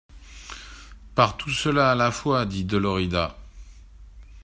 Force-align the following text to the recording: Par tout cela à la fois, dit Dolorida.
Par 1.13 1.37
tout 1.37 1.51
cela 1.51 1.91
à 1.91 1.95
la 1.95 2.09
fois, 2.11 2.47
dit 2.47 2.63
Dolorida. 2.65 3.37